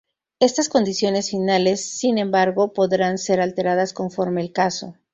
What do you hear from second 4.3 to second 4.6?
el